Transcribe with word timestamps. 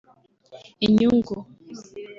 inyungu 0.85 1.35